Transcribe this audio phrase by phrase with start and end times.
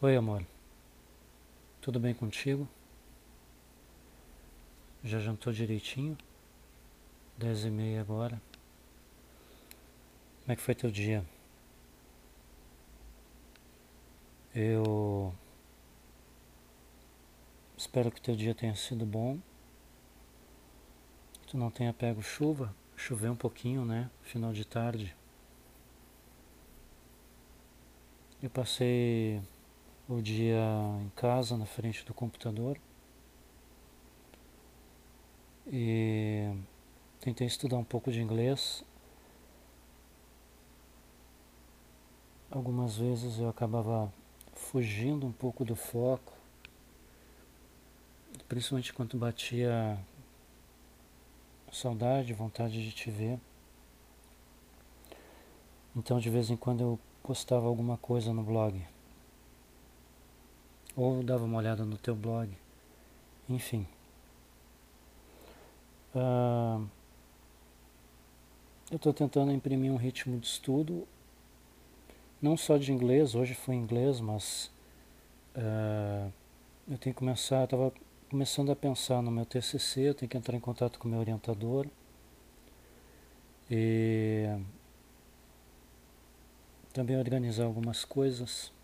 [0.00, 0.46] Oi, amor.
[1.80, 2.68] Tudo bem contigo?
[5.02, 6.16] Já jantou direitinho?
[7.36, 8.40] Dez e meia agora.
[10.42, 11.26] Como é que foi teu dia?
[14.54, 15.34] Eu
[17.76, 19.40] espero que teu dia tenha sido bom.
[21.40, 22.72] Que tu não tenha pego chuva.
[22.94, 24.08] Choveu um pouquinho, né?
[24.22, 25.16] Final de tarde.
[28.40, 29.42] Eu passei
[30.08, 30.58] o dia
[31.02, 32.80] em casa, na frente do computador.
[35.66, 36.50] E
[37.20, 38.82] tentei estudar um pouco de inglês.
[42.50, 44.10] Algumas vezes eu acabava
[44.54, 46.32] fugindo um pouco do foco,
[48.48, 49.98] principalmente quando batia
[51.70, 53.38] saudade, vontade de te ver.
[55.94, 58.82] Então de vez em quando eu postava alguma coisa no blog
[60.98, 62.50] ou dava uma olhada no teu blog,
[63.48, 63.86] enfim.
[66.12, 66.84] Uh,
[68.90, 71.06] eu estou tentando imprimir um ritmo de estudo,
[72.42, 74.72] não só de inglês, hoje foi inglês, mas
[75.54, 76.32] uh,
[76.90, 77.92] eu tenho que começar, estava
[78.28, 81.20] começando a pensar no meu TCC, eu tenho que entrar em contato com o meu
[81.20, 81.86] orientador
[83.70, 84.48] e
[86.92, 88.76] também organizar algumas coisas.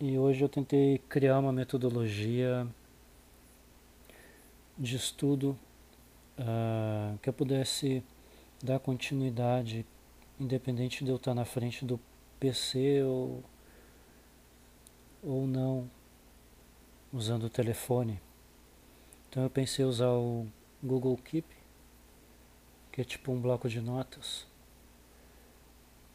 [0.00, 2.64] E hoje eu tentei criar uma metodologia
[4.78, 5.58] de estudo
[6.38, 8.04] uh, que eu pudesse
[8.62, 9.84] dar continuidade,
[10.38, 11.98] independente de eu estar na frente do
[12.38, 13.42] PC ou,
[15.20, 15.90] ou não,
[17.12, 18.20] usando o telefone.
[19.28, 20.46] Então eu pensei usar o
[20.80, 21.48] Google Keep,
[22.92, 24.46] que é tipo um bloco de notas.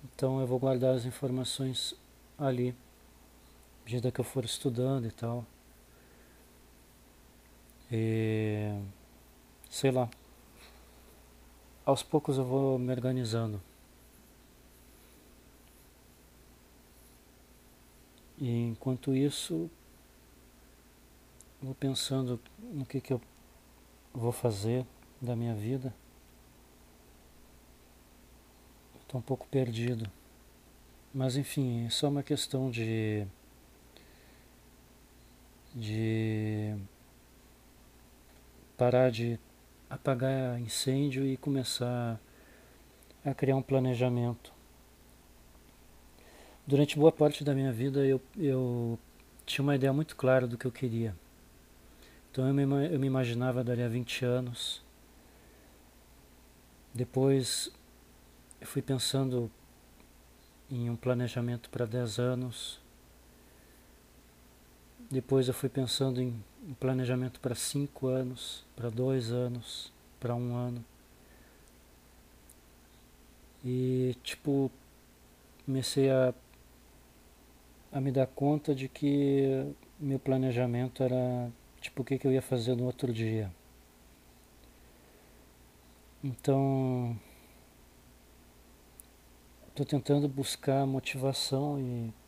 [0.05, 1.93] Então eu vou guardar as informações
[2.37, 2.73] ali
[3.83, 5.45] à medida que eu for estudando e tal.
[7.91, 8.71] E
[9.69, 10.09] sei lá.
[11.85, 13.61] Aos poucos eu vou me organizando.
[18.37, 19.69] E enquanto isso,
[21.61, 23.21] vou pensando no que, que eu
[24.13, 24.85] vou fazer
[25.21, 25.93] da minha vida.
[29.01, 30.09] Estou um pouco perdido.
[31.13, 33.27] Mas enfim, é só uma questão de
[35.73, 36.75] de
[38.77, 39.39] parar de
[39.89, 42.19] apagar incêndio e começar
[43.25, 44.53] a criar um planejamento.
[46.65, 48.97] Durante boa parte da minha vida eu, eu
[49.45, 51.15] tinha uma ideia muito clara do que eu queria.
[52.31, 54.83] Então eu me, eu me imaginava dali a 20 anos.
[56.93, 57.71] Depois
[58.59, 59.51] eu fui pensando
[60.69, 62.82] em um planejamento para 10 anos.
[65.13, 66.43] Depois eu fui pensando em
[66.79, 70.83] planejamento para cinco anos, para dois anos, para um ano.
[73.63, 74.71] E tipo,
[75.67, 76.33] comecei a,
[77.91, 81.47] a me dar conta de que meu planejamento era
[81.79, 83.51] tipo o que, que eu ia fazer no outro dia.
[86.23, 87.15] Então,
[89.69, 92.22] estou tentando buscar motivação e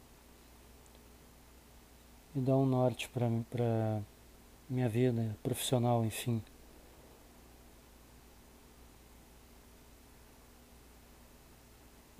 [2.35, 4.01] e dá um norte para
[4.69, 6.43] minha vida profissional, enfim.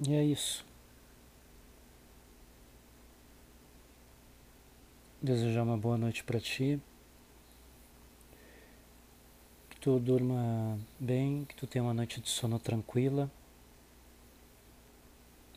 [0.08, 0.66] E é isso.
[5.22, 6.80] Desejar uma boa noite para ti.
[9.70, 13.30] Que tu durma bem, que tu tenha uma noite de sono tranquila.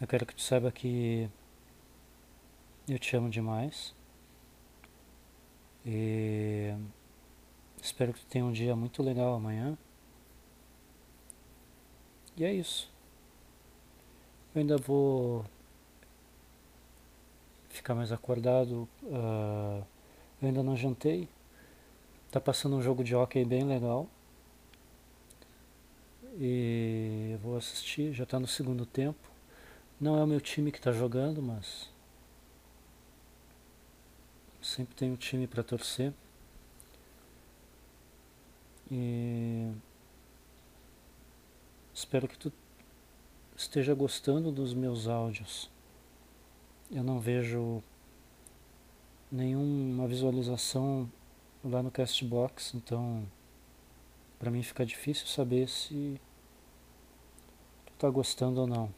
[0.01, 1.29] Eu quero que tu saiba que
[2.89, 3.98] eu te amo demais.
[5.91, 6.75] E
[7.81, 9.78] espero que tenha um dia muito legal amanhã.
[12.37, 12.93] E é isso.
[14.54, 15.46] Eu ainda vou
[17.70, 18.87] ficar mais acordado.
[19.02, 19.82] Uh,
[20.43, 21.26] eu ainda não jantei.
[22.31, 24.06] Tá passando um jogo de hockey bem legal.
[26.37, 29.26] E eu vou assistir, já está no segundo tempo.
[29.99, 31.88] Não é o meu time que está jogando, mas
[34.69, 36.12] Sempre tem um time para torcer.
[38.91, 39.73] E
[41.94, 42.53] espero que tu
[43.56, 45.70] esteja gostando dos meus áudios.
[46.91, 47.82] Eu não vejo
[49.32, 51.11] nenhuma visualização
[51.65, 53.26] lá no Castbox, então
[54.38, 56.20] para mim fica difícil saber se
[57.87, 58.93] tu tá gostando ou não.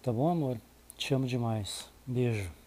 [0.00, 0.60] Tá bom, amor?
[0.96, 1.90] Te amo demais.
[2.06, 2.63] Beijo.